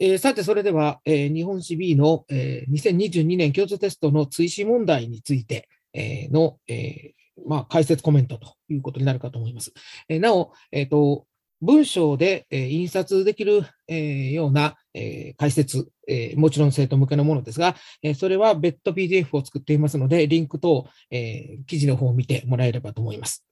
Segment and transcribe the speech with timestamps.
[0.00, 9.72] えーさて、それでは、えー日本史 B の、えー2022年共通テストの追試問題について、えーの、えーまあ、解説コメントということになるかと思います。
[10.08, 11.26] えーなお、えーと、
[11.60, 23.44] 文章で、えー印刷できる、えーような、えー解説、えーもちろん生徒向けのものですが、えーそれは別途 PDF を作っていますので、リンクと、えー記事の方を見てもらえればと思います。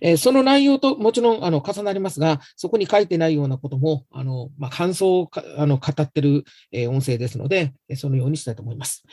[0.00, 9.04] えその内容ともちろんあの重なりますが、そこに書いてないようなことも、あのまあ、感想をあの語ってる、え音声ですので、そのようにしたいと思います。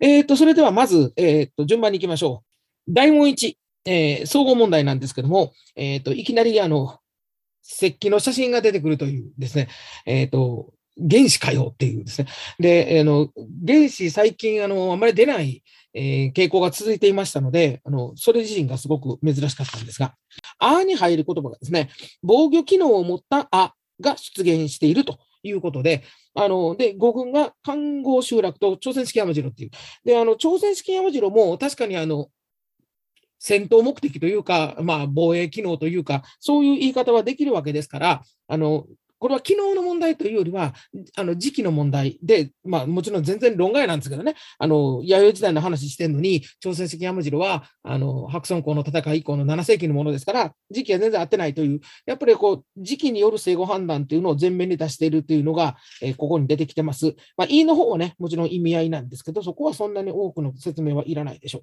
[0.00, 2.42] えーとそれではまず、えーと順番に行きましょ
[2.88, 2.92] う。
[2.92, 3.54] 大問1、
[3.84, 6.98] えー総合問題なんですけども、えーといきなりあの
[7.62, 9.68] 石器の写真が出てくるというですね、
[10.06, 12.28] えーと原子かよっていうですね。
[12.58, 13.28] で、あの
[13.66, 15.62] 原子最近あのあまり出ない、
[15.94, 20.14] えー傾向が続いていましたので、あのそれ自身がすごく珍しかったんですが、
[20.58, 21.90] あに入る言葉がですね、
[22.22, 26.02] 防御機能を持ったあが出現しているということで、
[26.34, 29.70] あの、で、五軍が環合集落と朝鮮式山城っていう。
[30.04, 32.28] で、あの、朝鮮式山城も確かにあの、
[33.38, 38.86] 戦闘目的というか、まあ、防衛機能というか、そういう言い方はできるわけですから、あの、
[39.22, 40.74] これは機能の問題というよりは、
[41.16, 57.14] あの時期の問題で、まあ、もちろん全然論外なんですけどね、あの弥生時代の話してるのに、朝鮮式山城はあの白村江の戦い以降の7世紀のものですから、時期は全然合ってないという、やっぱりこう時期による生後判断というのを前面に出しているというのが、えーここに出てきてます。
[57.36, 61.62] まあ、言いの方はね、もちろん意味合いなんですけど、そこはそんなに多くの説明はいらないでしょう。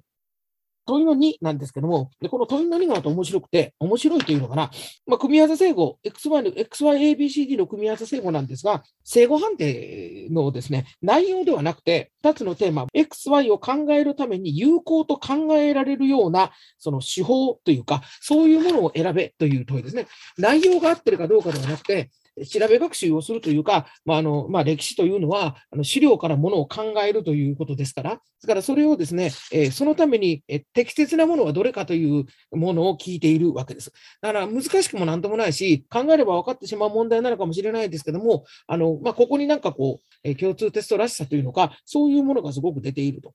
[0.86, 4.70] 問いの2なんですけども、でこの問いの2がまた面白くて、面白いというのかな、
[5.06, 20.06] まあ、組み合わせ整合、XY の XYABCD の組み合わせ整合なんですが、整合判定のですね、内容ではなくて、2つのテーマ、XY を考えるために有効と考えられるような、その手法というか、そういうものを選べという問いですね。
[20.38, 22.10] 内容が合ってるかどうかではなくて、
[22.46, 33.92] 調べ学習をするというか、まああのまあ、歴史というのはあの資料からものを考えるということですから、ですからそれをですね、えーそのために、えー適切なものはどれかというものを聞いているわけです。
[34.20, 43.34] だから難しくもなんともないし、考えれば分かってしまう問題なのかもしれないですけども、あのまあ、ここになんかこう、えー共通テストらしさというのか、そういうものがすごく出ていると。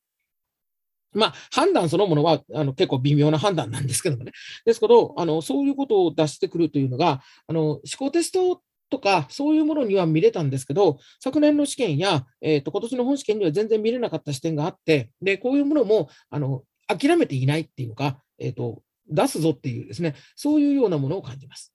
[1.16, 4.32] まあ、判断そのものはあの結構微妙な判断なんですけどもね。
[4.66, 21.74] ですけど、あのそういうことを出してくるというのが、あの思考テストとか、そういうものには見れたんですけど、昨年の試験や、えー、と今年の本試験には全然見れなかった視点があって、でこういうものもあの諦めていないっていうか、えーと、出すぞっていうですね、そういうようなものを感じます。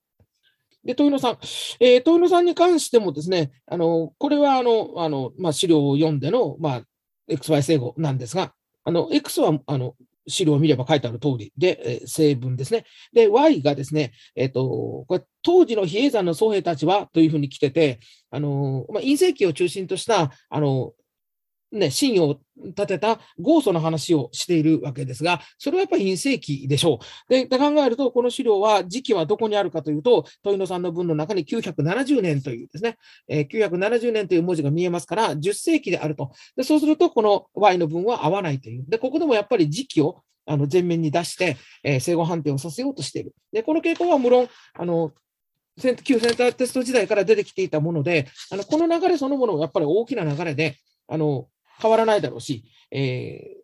[0.85, 1.39] で、豊野さん、
[1.81, 6.83] えー、豊野さんに関してもですね、あのこれはあのあの、まあ、資料を読んでの、まあ、
[7.29, 8.55] XY 整合なんですが、
[8.85, 9.95] あの X はあの
[10.27, 12.85] 資料を見れば書いてある通りで、えー成分ですね。
[13.13, 18.01] で、Y がですね、えっ、と、これ、当時の比叡山の僧兵たちはというふうに来てて、
[18.31, 20.93] あの、まあ、隕石を中心とした、あの、
[21.73, 27.31] ね、信を立てた豪祖の話をしているわけですが、それはやっぱり隕石でしょう。
[27.31, 32.97] でで考えると、この資料は時期はどこにあるかというと、豊野さんの文の中に970年というですね、
[33.29, 36.33] えー970年という文字が見えますから、10世紀であると。
[36.57, 38.85] でそうすると、この Y の文は合わないという。
[38.89, 43.35] で、ここでもやっぱり時期をあの前面に出して、えー、整合判定をさせようとしている。
[43.53, 45.13] で、この傾向は無論、あの、
[46.05, 50.77] 旧センターテスト時代から出てきていたもので、あのこの流れそのものはやっぱり大きな流れで、
[51.09, 51.49] あの
[51.81, 53.61] 変わらないだろうし、えー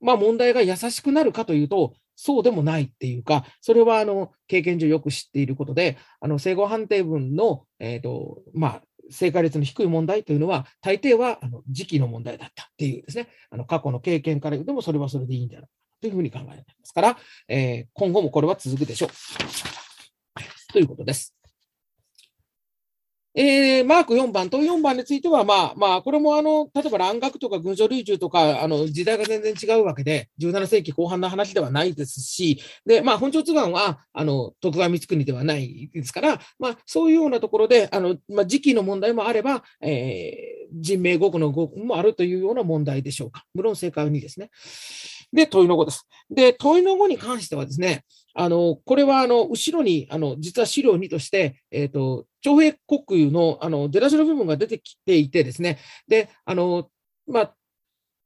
[0.00, 17.16] まあ、問題が優しくなるかというと、そうでもないっていうか、それはあの経験上よく知っていることで、あの整合判定文の、えーとまあ、正解率の低い問題というのは、大抵はあの時期の問題だったっていうですね、あの過去の経験から言うともそれはそれでいいんじゃないかというふうに考えられますから、
[17.48, 19.10] えー今後もこれは続くでしょう。
[20.72, 21.41] ということです。
[23.34, 43.44] えーマーク4番と4番については、まあまあ、これもあの例えば蘭学とか群書類中とかあの時代が全然違うわけで、17世紀後半の話ではないですし、でまあ、本朝津岩はあの徳川光圀ではないですから、まあ、そういうようなところで、あのまあ、時期の問題もあれば、えー人命語句の語句もあるというような問題でしょうか。
[43.54, 44.50] 無論正解は2ですね。
[45.32, 46.06] で、問いの語です。
[46.30, 56.88] で、問いの語に関してはですね、あのこれはあの後ろにあの実は資料2として、えー、と徴兵国有のあの出だしの部分が出てきていてですね、であの
[57.26, 57.54] まあ、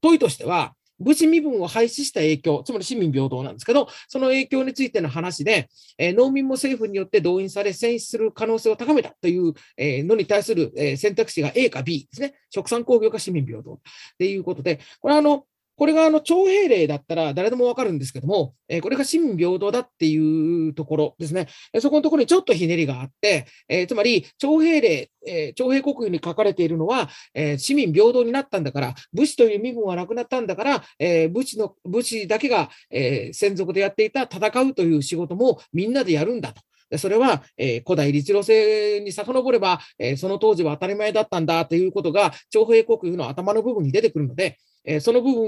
[0.00, 5.68] 問いとしては、武士身分を廃止した影響、つまり市民平等なんですけど、その影響についての話で、
[5.98, 13.78] えー農民も政府によって動員され、戦死する可能性を高めたという、えーのに対する、えー選択肢が A か B ですね、殖産工業か市民平等
[14.18, 15.44] ということで、これはあの
[15.76, 21.48] これがあの徴兵令だったら誰でもわかるんですけども、え、これが市民平等だっていうところですね。
[21.80, 36.62] そこのところにちょっとひねりがあって、え、つまり徴兵令、え、徴兵国に書かれているのは、え、市民平等になったんだから、武士という身分はなくなったんだから、え、武士の武士だけが、えー、専属でやっていた戦うという仕事もみんなでやるんだと。
[36.98, 45.42] それは、えー、古代律令制に遡れば、えー、その当時は当たり前だったんだということが、徴兵国有の頭の部分に出てくるので、えー、その部分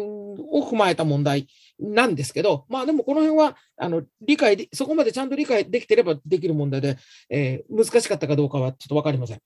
[0.53, 1.47] を踏まえた問題
[1.79, 6.97] なんですけど、まあでもこの辺は、あの、理解で、そこまでちゃんと理解できてればできる問題で、
[7.31, 9.41] え、難しかったかどうかはちょっとわかりません。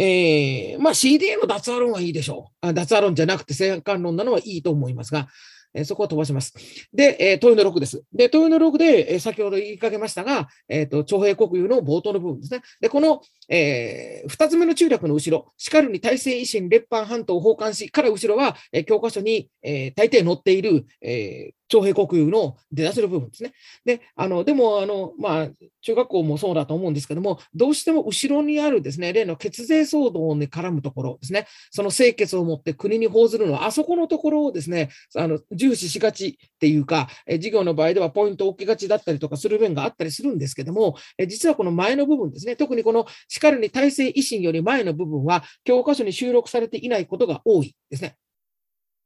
[0.00, 2.72] えー、まあ CDA の脱アロンはいいでしょう。
[2.72, 5.28] 脱アロンじゃなくて性感論なのはいいと思いますが、
[5.74, 6.54] えそこは飛ばします。
[6.92, 8.02] で、えー、問いの6です。
[8.12, 12.62] で、問いの6で、え、先ほど言いかけましたが、えっ、と、徴兵国有の冒頭の部分ですね。
[12.80, 23.52] で、この、えー、二つ目の中略の後ろ、しかるに大西維新列藩半島を奉還し、から後ろは、え、教科書に、え、大抵載っている、え、徴兵国有の出だせる部分ですね。
[23.84, 25.48] で、あの、でも、あの、まあ、
[25.82, 48.16] 中学校もそうだと思うんですけども、どうしても後ろにあるですね、例の血税騒動に絡むところですね、その清潔を持って国に報ずるのは、あそこのところをですね、あの、重視しがちっていうか、え授業の場合ではポイントを置きがちだったりとかする面があったりするんですけども、え実はこの前の部分ですね、特にこのしかるに体制維新より前の部分は、教科書に収録されていないことが多いですね。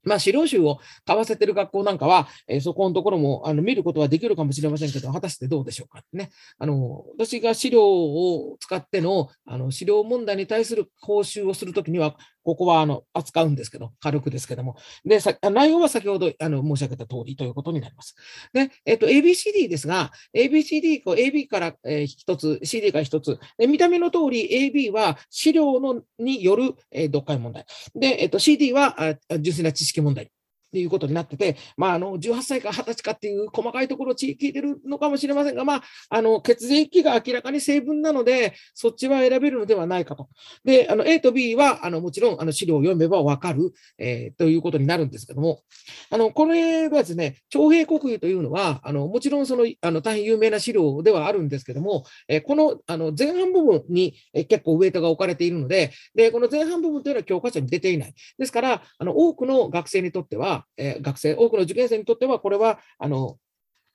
[0.04, 6.31] まあ、資料集を買わせてる学校なんかは、えー、そこのところもあの見ることはできるかもしれませんけど、果たしてどうでしょうかね。
[6.58, 14.76] あの、私が資料を使っての、あの、資料問題に対する講習をするときには、ここはあの扱うんですけど、軽くですけども。
[15.04, 15.18] で、
[15.50, 18.14] 内容は先ほどあの申し上げた通りということになります。
[18.52, 21.74] で、えっと、ABCD ですが、ABCD、AB から
[22.06, 23.38] 一つ、CD から一つ。
[23.58, 27.64] 見た目の通り、AB は資料のによる、え読解問題。
[27.94, 28.96] で、えっと、CD は
[29.40, 30.30] 純粋な知識問題。
[30.72, 40.30] っていうことになってて、まあ、あの、18歳か20歳かっていう細かいところを聞いてるのかもしれませんが、まあ、あの、血液が明らかに成分なので、そっちは選べるのではないかと。
[40.64, 45.60] で、あの、A と B は、あの、もちろん、あの、資料を読めばわかる、えー、ということになるんですけども、
[46.08, 58.14] あの、これがですね、徴兵国有というのは、あの、もちろんその、あの、大変有名な資料ではあるんですけども、えー、この、あの、前半部分に、え結構ウェイトが置かれているので、で、この前半部分というのは教科書に出ていない。
[58.38, 63.38] ですから、あの、多くの学生にとっては、えー、学生、多くの受験生にとっては、これは、あの、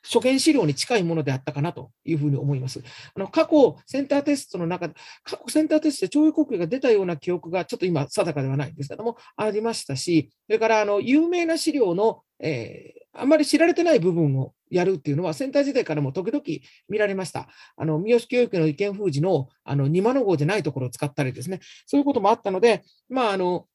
[0.04, 2.82] 初見資料に近いものであったかなというふうに思います。
[3.14, 16.44] あの過去、センターテストの中で、過去センターテストで徴用国旗が出たような記憶がちょっと今定かではないんですけども、ありましたし、それからあの有名な資料の、えー、あまり知られてない部分をやるっていうのは、センター時代からも時々
[16.88, 17.48] 見られました。
[17.76, 23.66] あの三好教育の意見封じのあの二万の号じゃないところを使ったりですね、そういうこともあったので、まあ、あの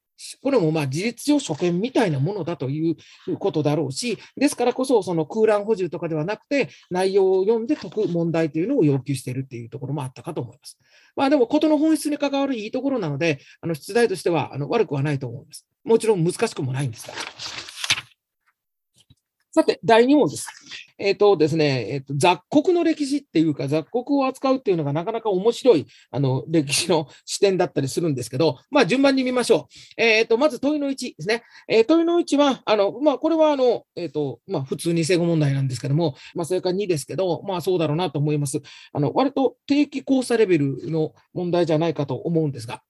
[0.42, 10.78] これもまあ事実上所見みたいなものだということだろうし、ですからこそその空欄補充とかではなくて、内容を読んで解く問題というのを要求しているっていうところもあったかと思います。
[11.16, 15.66] まあでも、ことの本質に関わるいいところなので、あの出題としてはあの悪くはないと思います。
[15.84, 17.14] もちろん難しくもないんですが。
[19.54, 20.48] さて、第2問です。
[20.96, 29.68] えっ、ー、とですね、えっ、ー、と、雑国の歴史っていうか、雑国を扱うっていうのがなかなか面白い、あの、歴史の視点だったりするんですけど、まあ、順番に見ましょ
[29.98, 30.00] う。
[30.00, 31.42] えっ、ー、と、まず問いの1ですね。
[31.68, 38.62] え、問いの1は、あの、まあ、これは、あの、えっ、と、まあ、普通に正誤問題なんですけども、まあ、それから2ですけど、まあ、そうだろうなと思います。
[38.94, 42.82] あの、割と定期交差レベルの問題じゃないかと思うんですが、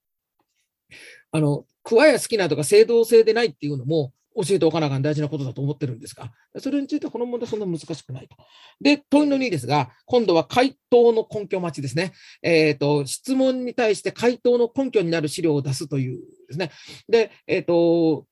[1.33, 8.37] あの、桑や好きなとか制度性でないっていうのも、教えておかなあかん大事なことだと思ってるんですが、それについてこの問題そんな難しくないと。
[8.81, 12.13] で、問いの2ですが、今度は回答の根拠待ちですね。
[12.43, 16.71] えっ、ー、と、質問に対して回答の根拠になる資料を出すというですね。
[17.09, 18.27] で、えっ、ー、と、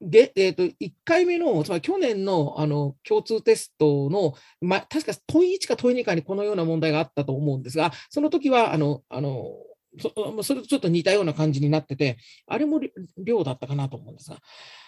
[0.00, 9.56] で、えっ、ー、と、1回目の、つまり去年のあの共通テストの、まあ、確か問い1か問い2かにこのような問題があったと思うんですが、その時は、あの、あの、
[10.00, 12.80] そそれとちょっと似たような感じになってて、あれも
[13.16, 14.38] 量だったかなと思うんですが、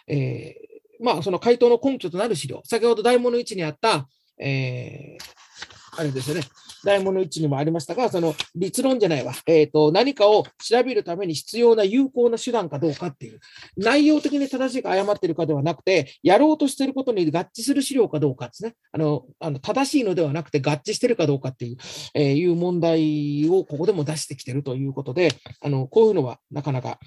[0.07, 6.43] えー、まあ、その回答の根拠となる資料、先ほど大物1にあった、えー、あれですよね、
[6.85, 13.41] 大物1にもありましたが、その立論じゃないわ、えーと、何かを調べるために必要な有効な手段かどうかっていう、
[13.77, 21.77] 内容的に正しいか誤ってるかではなくて、やろうとしてることに合致する資料かどうかですね、あのあの正しいのではなくて合致してるかどうかっていう,、
[22.15, 26.99] えー、いう問題をここでも出してきてるということで、あのこういうのはなかなか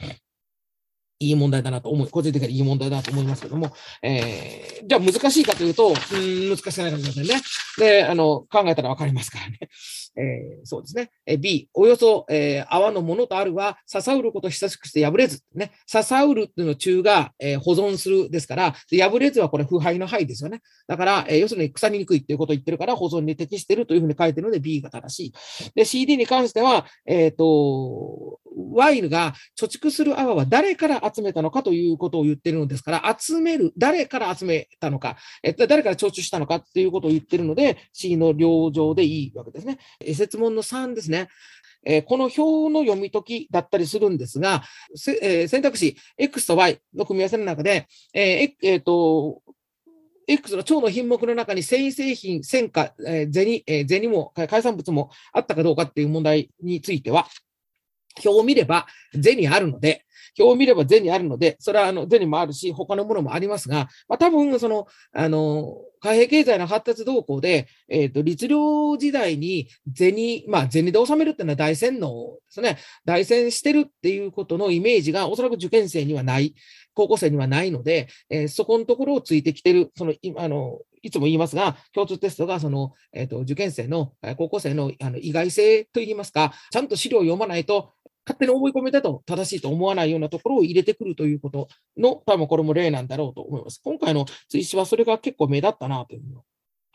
[1.19, 7.41] いい問題だなと思う、個人的にいい問題だと思いますけども、えー、じゃあ難しいかというと、うん、難しくないかもしれませんね。
[7.77, 9.59] で、あの、考えたらわかりますからね。
[10.15, 11.09] えー、そうですね。
[11.25, 15.71] え B、およそ、えー、泡のものとあるは、ささうること久しくして破れず、ね。
[15.87, 20.61] ささうるっていうの中が、えー、保存するですから、破れずはこれ腐敗の灰ですよね。
[20.87, 25.33] だから、えー、要するに腐りにくいっていうことを言ってるから、保存に適してるというふうに書いてるので B が正しい。
[25.73, 39.79] で、CD に関しては、えっ、と、ワイルが貯蓄する泡は誰から集めたのかということを言ってるのですから、集める、誰から集めたのか、えっと、誰から徴収したのかっていうことを言ってるので、C の両上でいいわけですね。
[40.13, 41.29] 説問の3ですね。
[41.85, 42.39] え、この表
[42.71, 44.63] の読み解きだったりするんですが、
[45.21, 49.41] え、選択肢 X と Y の組み合わせの中で、ええー、と
[50.27, 57.27] X の腸の品目の中に繊維製品、戦果、えー、銭、えー、銭も、海産物もあったかどうかっていう問題については、
[58.23, 58.87] 表を見れば
[59.21, 60.05] 銭あるので、
[60.37, 68.55] 表を見れば銭あるので、それはあの銭もあるし、他のものもありますが、まあ、多分その、あの、貨幣経済の発達動向で、えっ、ー、と、律令
[68.97, 72.77] 時代に銭、まあ、銭で収めるっていうのは大洗脳ですね。
[73.05, 76.55] 大洗してるっていうことのイメージがおそらく受験生にはない、
[76.95, 87.91] 高校生にはないので、えー、そこのところをついてきてる、その、あの、いつも言いますが、共通テストがその、えっ、ー、と、受験生の、高校生のあの意外性といいますか、ちゃんと資料を読まないと、
[88.33, 93.79] 勝手に思い込みだと正しいと思わないようなところを入れてくるということの、多分これも例なんだろうと思います。
[93.83, 96.35] 今回の追試はそれが結構目立ったなというふうに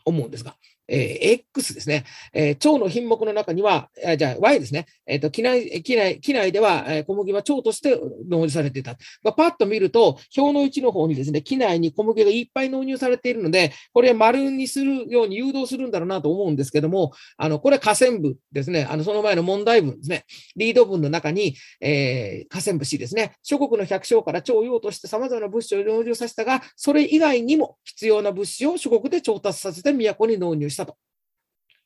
[0.05, 0.55] 思うんですが。
[0.89, 2.05] えー、X ですね。
[2.33, 4.85] えー、腸の品目の中には、えー、じゃあ Y ですね。
[5.05, 8.97] え、ー、と、機内、機内、機内では、え、小麦は腸として納入されていた。
[9.23, 18.87] まあ、パッと見ると、表の1の方にですね、機内に小麦がいっぱい納入されているので、これ丸にするように誘導するんだろうなと思うんですけども、あの、これは河川部ですね。
[18.89, 20.25] あの、その前の問題文ですね。
[20.55, 23.33] リード文の中に、えー、河川部 C ですね。
[23.43, 30.97] 諸国の百姓から腸用として様々な物資を納入させたが、それ以外にも必要な物資を諸国で調達させて都に納入したしたと。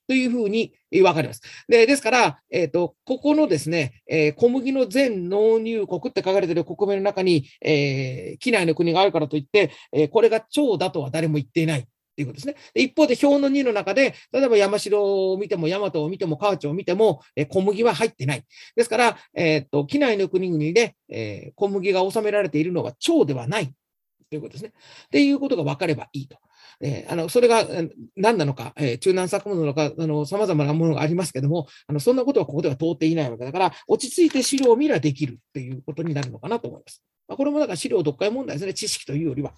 [0.07, 1.41] というふうに分かります。
[1.67, 11.87] でですから、え、ー、と、ここのですね、えー、小麦の全納入国って書かれている国名の中に、えー、機内の国があるからといって、えー、これが超だとは誰も言っていない。
[12.15, 12.55] ということですね。
[12.75, 18.43] 一方で表の2の中で、例えば山城を見ても、大和を見ても、河内を見ても、え小麦は入ってない。
[18.75, 23.73] ですから、えっ、と、機内の国々で、え小麦が収められているのは超ではない
[24.29, 24.73] ということですね。
[25.05, 26.37] っていうことが分かればいいと。
[26.81, 27.65] え、あのそれが
[28.15, 29.91] 何なのか、え、中南作物なのか、
[30.25, 37.03] さまざまなものがありますけども、あのそんなことはここでは通っていないわけだから、落ち着いて資料を見ればできるということになるのかなと思います。
[37.27, 39.53] まあ、これもだから資料読解問題ですね、知識というよりは。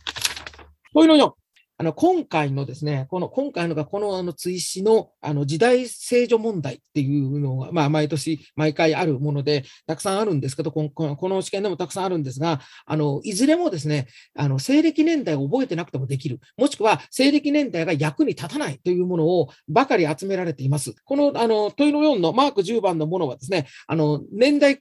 [0.93, 1.44] 問いの4。
[1.77, 16.39] あの、今回のですね、この、今回のが、この、あの、追試の、あの、時代正序問題っていうのが、まあ、毎年、毎回あるもので、たくさんあるんですけど、この、この試験でもたくさんあるんですが、あの、いずれもですね、あの、西暦年代を覚えてなくてもできる。
[16.57, 20.95] もしくは、西暦年代が役に立たないというものを、ばかり集められています。
[21.03, 24.79] この、あの、問いの4のマーク10番のものはですね、あの、年代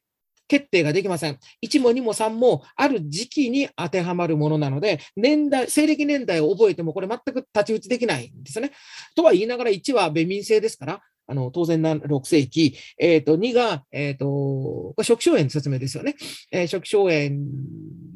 [0.49, 1.39] 決定ができません。
[1.63, 8.73] 1も2も3もある時期に当てはまるものなので、年代、西暦年代を覚えてもこれ全く太刀打ちできないんですね。
[9.17, 12.77] とは言いながら1は米民制ですから、あの、当然な6世紀。
[12.99, 16.17] えっ、ー、と、2が、えっ、ー、と、食小炎の説明ですよね。
[16.51, 17.31] えー、食小炎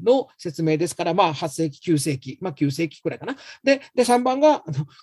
[0.04, 3.36] の説明ですから、まあ、8世紀、9世紀、まあ、9世紀くらいかな。
[3.62, 4.62] で、で、3番が、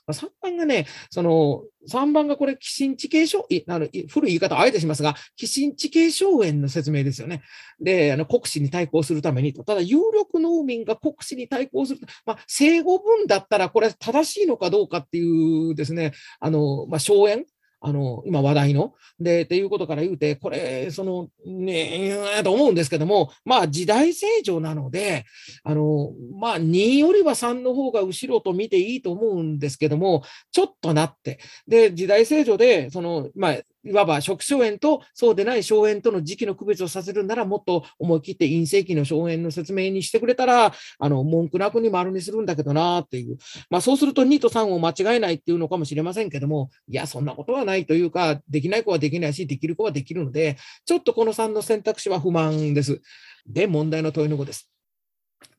[0.09, 7.43] 3番がね、その、3番がこれ、寄進地形症、あの古い言い方をあえてしますが、寄進地形症炎の説明ですよね。
[7.79, 9.63] で、あの国史に対抗するためにと。
[9.63, 12.01] ただ、有力農民が国史に対抗する。
[12.25, 17.45] まあ、生後文だったら、これ正しいのかどうかっていうですね、あの、まあ、荘園
[17.85, 18.93] あの、今話題の。
[19.19, 25.25] で、っていうことから言うて、これ、その、ねえ、と思うんですけども、まあ、時代成長なので、
[25.63, 31.39] あの、まあ、2よりは3の方が後ろと見ていいと思うんですけども、ちょっとなって。
[31.67, 43.37] で、時代成長で、その、まあ、いわば食小炎とそうでない小炎との時期の区別をさせるなら、もっと思い切って陰性期の小炎の説明にしてくれたら、あの、文句なくに丸にするんだけどなっていう。
[43.69, 53.01] まあ、そうすると2と3を間違えないっていうのかもしれませんけども、いや、そんなことはないというか、できない子はできないし、できる子はできるので、ちょっとこの3の選択肢は不満です。
[53.45, 54.69] で、問題の問いの子です。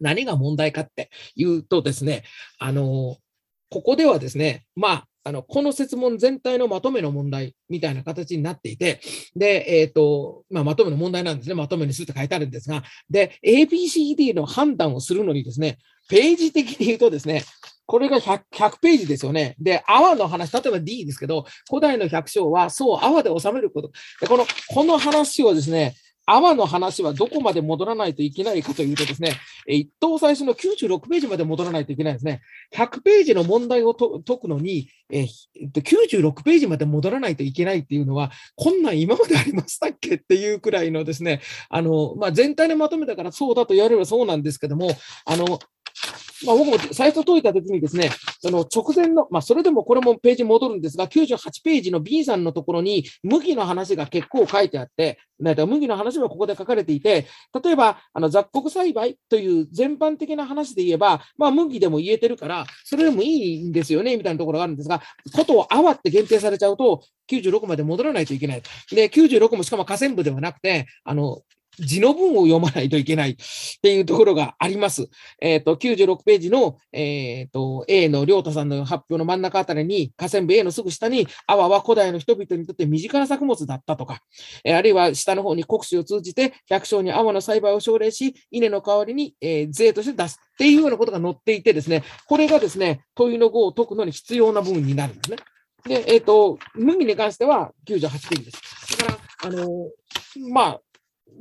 [0.01, 2.25] 何が問題かっていうとですね、
[2.59, 3.17] あの、
[3.71, 9.01] ここではですね、まあ、あの、この説問全体のまとめの問題みたいな形になっていて、
[9.35, 11.57] で、えっ、ー、と、まあ、まとめの問題なんですね。
[11.57, 15.79] まとめにするって書いてあるんですが、で、ABCD の判断をするのにですね、
[16.09, 17.43] ページ的に言うとですね、
[17.87, 19.57] これが 100, 100ページですよね。
[19.59, 23.91] で、泡の話、例えば D ですけど、古代の百姓はそう泡で収めること。
[24.21, 29.33] で、この、この話をですね、アマの話はどこまで戻らないといけないかというとですね、
[29.67, 32.43] 一等最初の96ページまで戻らないといけないですね。
[32.75, 35.29] 100ページの問題を解くのに、えー、
[35.73, 44.91] 96ページまで戻らないといけないっていうのは、こんなん今までありましたっけっていうくらいのですね、あの、まあ、全体でまとめたからそうだと言われればそうなんですけども、
[45.25, 45.61] あの、
[46.45, 48.11] まあ、僕も最初解いたときにですね、
[48.41, 57.27] その直前の、まあ、それでもこれもページ戻るんですが、98ページの B さんのところに、麦の話が結構書いてあって、麦の話はここで書かれていて、
[57.63, 65.03] 例えば、あの雑穀栽培という全般的な話で言えば、まあ、麦でも言えてるから、それでもいいんですよね、みたいなところがあるんですが、
[65.35, 68.63] ことを泡って限定されちゃうと、96まで戻らないといけない。
[68.91, 71.41] で、96もしかも河川部ではなくて、あの、
[71.79, 73.37] 字の文を読まないといけないっ
[73.83, 75.09] ていうところがあります。
[75.41, 84.21] えっ、ー、と、96ページの、えっ、ー、と、A の良太さんの発表の真ん中あたりに、河川部 A のすぐ下に、泡は古代の人々にとって身近な作物だったとか、
[84.65, 95.37] えー、あるいは下の方に国史を通じて百姓に泡の栽培を奨励し、稲の代わりに、えー、税として出すっていうようなことが載っていてですね、これがですね、問いの語を解くのに必要な部分になるんですね。
[95.87, 98.99] で、えっ、ー、と、麦に関しては98ページです。
[98.99, 99.19] だから、
[99.49, 99.69] あの
[100.51, 100.81] まあ、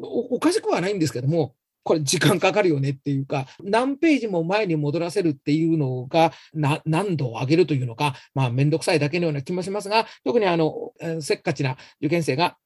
[0.02, 12.58] おかしくはないんですけども、これ時間かかるよねっていうか、何ページも前に戻らせるっていうのが、難度を上げるというのか、まあ、めんどくさいだけのような気もしますが、特にあの、せっかちな受験生が、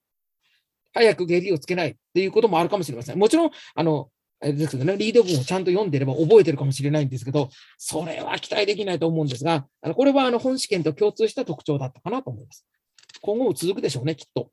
[0.93, 3.19] 早く下痢をつけないっていうこともあるかもしれません。
[3.19, 4.09] もちろん、あの、
[4.41, 12.65] あれですけどね、リード文をちゃんと読んでれば覚えてるかもしれないんですけど、それは期待できないと思うんですが、これはあの本試験と共通した特徴だったかなと思います。
[13.21, 14.49] 今後も続くでしょうね、きっと。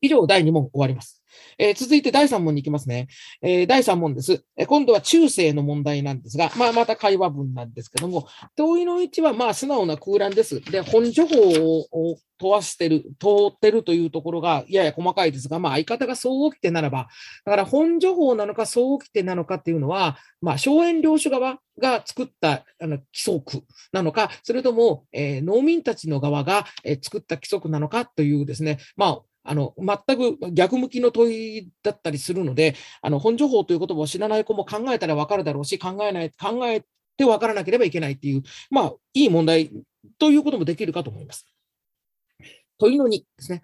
[0.00, 1.24] 以上、第2問終わります。
[1.58, 3.08] えー、続いて第3問に行きますね。
[3.42, 4.44] えー、第3問です。
[4.56, 10.60] えー、今度は中世の問題なんですが、まあ、また会話文なんですけども、問いの1はまあ素直な空欄です。
[10.60, 17.08] で、本情報を問わしてる、通ってるというところがやや細かいですが、まあ相方が総起きてならば、
[17.44, 36.82] だから本情報なのか総起きてなのかっていうのは、まあ荘園領主側が作ったあの規則なのか、それとも、え、農民たちの側が、え、作った規則なのかというですね、まああの、全く逆向きの問いだったりするので、あの、本情報という言葉を知らない子も考えたらわかるだろうし、考えない、考え
[37.16, 39.70] てわからなければいけないっていう、まあ、いい問題
[40.18, 41.46] ということもできるかと思います。
[42.78, 43.62] 問いの2ですね。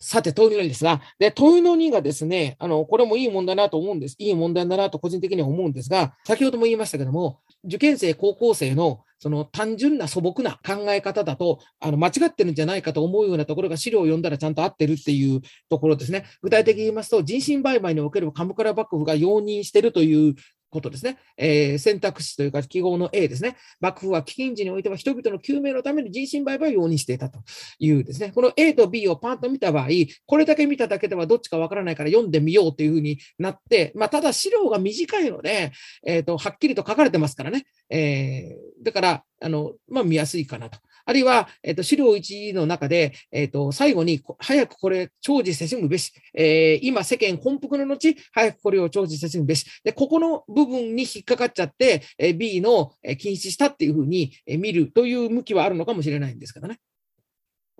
[0.00, 4.14] さて、問いの2ですが、で、問いの2がですね、あの、これもいい問題だなと思うんです。
[4.18, 16.24] いい問題だなと個人的には思うんですが、先ほども言いましたけども、受験生、高校生のその単純な素朴な考え方だと、あの間違ってるんじゃないかと思うようなところが資料を読んだらちゃんと合ってるっていうところですね。
[16.42, 20.34] 具体的に言いますと、人身売買における鎌倉幕府が容認してるという
[20.70, 21.18] ことですね。
[21.36, 23.56] えー、選択肢というか記号の A ですね。
[23.80, 27.40] 幕府は飢饉時においては人々の救命のために人身売買を容認していたと
[27.78, 28.32] いうですね。
[28.34, 29.88] この A と B をパンと見た場合、
[30.26, 35.72] これだけ見ただけではどっちかわからないから読んでみようというふうになって、まあ、ただ資料が短いので、
[36.06, 37.64] えっ、ー、と、はっきりと書かれてますからね。
[37.90, 40.78] えー、だから、あの、まあ、見やすいかなと。
[41.04, 49.64] あるいは、えっ、ー、と、資料1の中で、えっ、ー、と、最後に、早くこれ、長寿せしむべし、えー、今、世間本腹の後、早くこれを長寿せしむべし。
[49.84, 56.78] で、ここの部分に引っかかっちゃって、え B のえ禁止したっていうふうに見るという向きはあるのかもしれないんですけどね。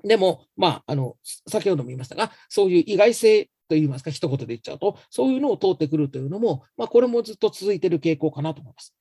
[0.04, 1.16] でも、まあ、あの、
[1.48, 8.94] 先ほども言いましたが、そういう意外性といいますか、一言で言っちゃうと、そういうのを通ってくるというのも、まあ、これもずっと続いている傾向かなと思います。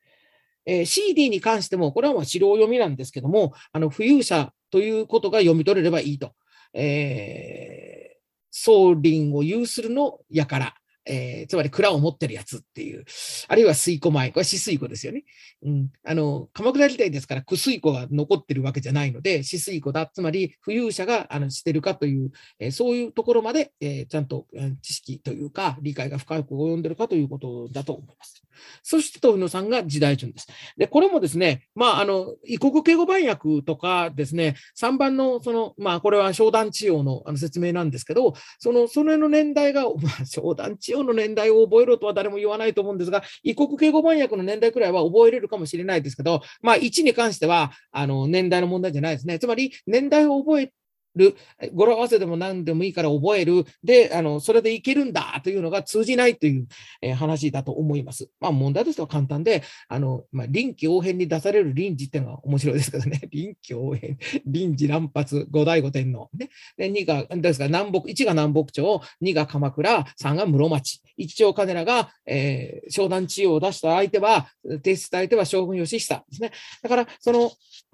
[0.68, 6.34] えー、CD に関しても、これはまあ資料読みなんですけども、あの浮遊者ということが読み取れればいいと。
[6.74, 8.18] えー、
[8.52, 10.76] 総林を有するのやから、
[11.06, 13.06] えー、つまり蔵を持ってるやつっていう、
[13.48, 15.24] あるいは水庫前、これ死水庫ですよね。
[15.64, 24.48] うん、あの鎌倉時代ですから、苦水庫が残ってるわけじゃないので、死水庫だ、つまり浮遊者があのしてるかという、えー、そういうところまで、えー、ちゃんと
[24.82, 28.44] 知識というか、理解が深く及んでるかということだと思います。
[28.84, 30.48] そして、東野さんが時代順です。
[30.78, 49.40] で、これもですね、まあ、あの、異国敬語番訳とかですね、3番の、その、まあ、これは商談治療のあの説明なんですけど、その、それの年代が、 まあ、商談治療の年代を覚えろとは誰も言わないと思うんですが、異国敬語番訳の年代くらいは覚えれるかもしれないですけど、まあ、1に関しては、あの、年代の問題じゃないですね。
[49.40, 50.72] つまり、年代を覚え
[51.18, 51.36] る、
[51.74, 56.68] 語呂合わせでも何でもいいから覚える、で、あの、それでいけるんだというのが通じないという、
[57.02, 58.30] え、話だと思います。
[58.40, 66.30] まあ問題としては簡単で、あの、まあ、臨機応変に出される臨時っていうのは面白いですけどね、 臨機応変、臨時乱発、五代五天皇。
[66.34, 66.50] ね。
[66.78, 71.02] で、2が、ですから南北、1が南北朝、2が鎌倉、3が室町。
[71.18, 76.52] 一丁金良が、えー、商談治療を出した相手は、提出した相手は将軍義久ですね。
[76.84, 77.52] だから、その、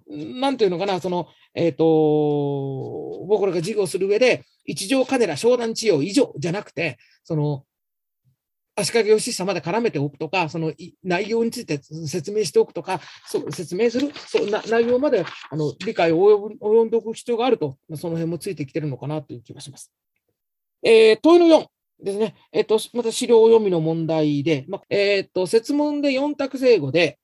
[0.08, 7.66] なんていうのかな、その、えっ、ー、と、僕らが授業する上で、一条カネラ商談治療以上じゃなくて、その、
[8.76, 19.92] 足利義久まで絡めておくとか、その内容について説明しておくとか、そう説明するそな内容まであの理解を及んでおく必要があると、その辺もついてきてるのかなという気がします。
[20.82, 21.68] えー、問いの4。
[22.04, 22.36] ですね。
[22.52, 27.20] えっ、と、また資料読みの問題で、まあえっ、と、説問で4択正誤で、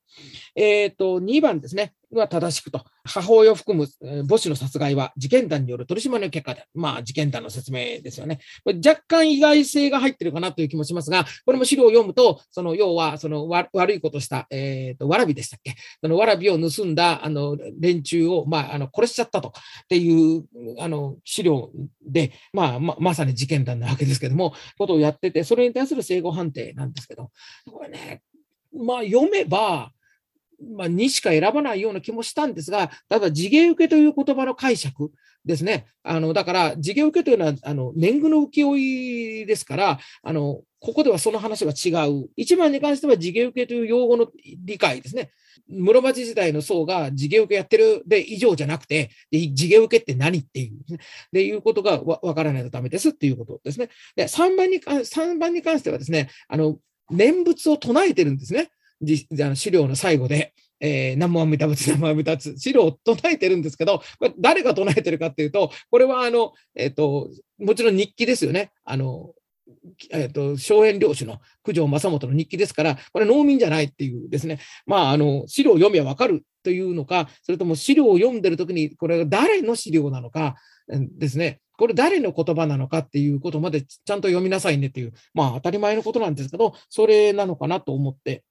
[0.56, 1.94] えっ、と、2番ですね。
[2.12, 2.84] は正しくと。
[3.04, 3.88] 母親を含む
[4.28, 8.40] 母子の殺害は事件団による取り締まりの結果で、まあ事件団の説明ですよね。
[8.66, 15.76] 若干意外性が入ってるかなという気もしますが、これも資料を読むと、その要はその悪いことした、えっ、ー、と、わらびでしたっけ？
[16.02, 19.52] そのわらびを盗んだあの連中を、まあ、あの殺しちゃったとっ
[19.88, 20.44] ていう
[20.80, 21.72] あの資料
[22.06, 27.32] で、まあま、まさに事件団なわけですけども、ことをやってて、それに対する整合判定なんですけど、
[27.72, 28.22] これね、
[28.74, 29.92] まあ読めば、
[30.76, 35.12] まあ、にしか選ばないような気もしたんですが、ただ、地毛受けという言葉の解釈
[35.46, 35.88] ですね。
[36.04, 42.30] あの、だから、地毛受けというのは、あの、年貢の請負ですから、あの、ここではその話は違う。
[42.38, 44.28] 一番に関しては地毛受けという用語の
[44.64, 45.32] 理解ですね。
[45.68, 51.00] 室町時代の層が地毛受けやってるで以上じゃなくて、地毛受けって何っていう、ね、
[51.34, 53.90] でいうことがわからないとダメですっていうことですね。
[54.16, 56.78] で、3番に、3番に関してはですね、あの、
[57.10, 58.70] 念仏を唱えてるんですね。
[59.56, 68.72] 資料の最後で、えー、南無阿弥陀仏、南無阿弥陀仏、資料を唱えてるんですけど、これ誰が唱えてるかっていうと、これはあの、えっ、ー、と、もちろん日記ですよね。
[68.84, 69.34] あの、
[70.12, 80.56] えっ、ー、と、荘園領主の九条正元の日記ですから、これ農民じゃないっていうですね、まあ、あの、資料を読みはわかるというのか、それとも資料を読んでるときに、これが誰の資料なのか
[80.88, 88.44] ですね、これ誰の言葉なのかっていうことまでちゃんと読みなさいねっていう、まあ当たり前のことなんですけど、それなのかなと思って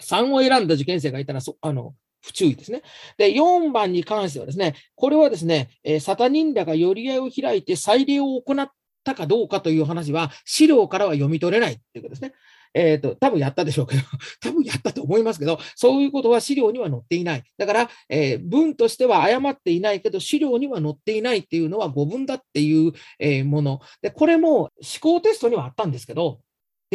[0.00, 2.82] 3を選んだ受験生がいたら、そあの、不注意ですね。
[3.18, 8.68] で、4番に関してはですね、これはですね、えー、サタニンらが寄り合いを開いて祭礼を行っ
[9.04, 12.32] たかどうかという話は、資料からは読み取れないということですね。
[12.74, 14.02] えっ、ー、と、多分やったでしょうけど、
[14.40, 17.44] 多分やったと思いますけど、そういうことは資料には載っていない。
[17.56, 23.80] だから、えー、文としては誤っていないけど、資料には載っていないっていうのは誤文だっていう、え、もの。
[24.02, 26.40] で、これも思考テストにはあったんですけど、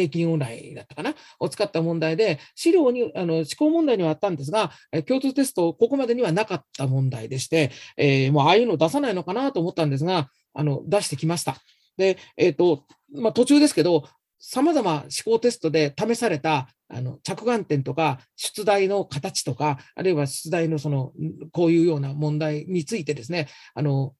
[0.00, 1.14] 平均往来だったかな？
[1.38, 4.72] を使った問題で、資料に、あの、思考問題にはあったんですが、
[5.06, 11.56] 共通テスト、ここまでにはなかった問題でして、えー、もうああいうの出さないのかなと思ったんですが、あの、出してきました。
[11.96, 12.84] で、えっ、ー、と、
[13.14, 14.04] まあ、途中ですけど、
[14.40, 21.12] 様々思考テストで試されたあの着眼点とか出題の形とか、あるいは出題のその
[21.52, 24.14] こういうような問題についてですね、あの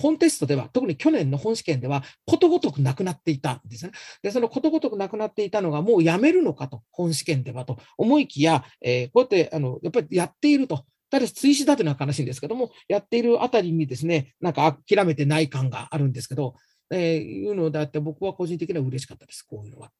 [0.00, 3.92] 本テストでは、特に去年の本試験では、ことごとくなくなっていたんですね。
[4.22, 10.84] で、そのことごとくなくなっていたのが、もうやめるのかと、本試験ではと思いきや、えー、こうやって、あの、やっぱりやっていると。
[11.10, 16.54] ただし、追試だというのは悲しいんですけども、やっているあたりにですね、なんか諦めてない感があるんですけど、
[16.90, 19.90] えー、いうのであって、僕は個人的には嬉しかったです、こういうのは。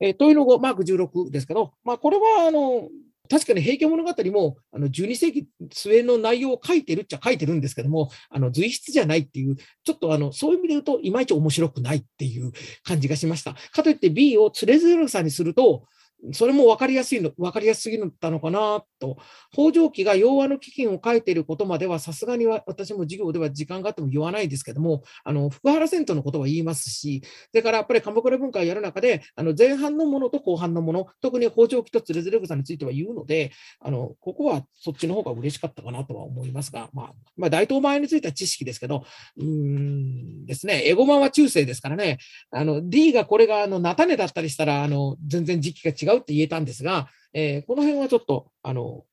[0.00, 2.88] えー、問いの後、マーク16ですけど、まあ、これは、あの、
[3.30, 12.50] 確かに平家物語もあの12世紀末の内容を書いてるっちゃ書いてるんですけども、あの随筆じゃないっていう、ちょっとあのそういう意味で言うと、いまいち面白くないっていう
[12.82, 13.54] 感じがしました。
[13.72, 15.84] かといって B をつれづれさにすると、
[16.32, 19.16] それも分かりやすいの、分かりやすすぎたのかなと。
[19.52, 39.04] 北条記が洋和の基金を書いていることまでは、さすがに私も授業では時間があっても言わないですけども、あの、福原遷都のことは言いますし、それからやっぱり鎌倉文化をやる中で、あの、前半のものと後半のもの、特に北条記とつれづれ草については言うので、あの、ここはそっちの方が嬉しかったかなとは思いますが、まあ、まあ、大東前については知識ですけど、
[39.36, 42.18] うーんですね、エゴマは中世ですからね、
[42.50, 49.04] あの、D がこれがあの、菜種だったりしたら、あの、全然時期が違ううって言えたんですが、えー、この辺はちょっと、あの、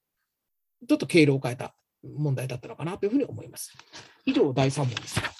[0.87, 3.73] ちょっと経路を変えた問題だったのかなというふうに思います。
[4.25, 5.36] 以上、第3問です。